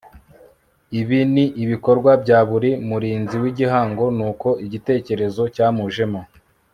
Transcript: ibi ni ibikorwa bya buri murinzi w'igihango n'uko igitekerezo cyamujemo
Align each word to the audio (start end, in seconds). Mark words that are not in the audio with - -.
ibi 0.99 1.19
ni 1.33 1.45
ibikorwa 1.63 2.11
bya 2.23 2.39
buri 2.49 2.71
murinzi 2.89 3.35
w'igihango 3.43 4.05
n'uko 4.17 4.47
igitekerezo 4.65 5.41
cyamujemo 5.55 6.21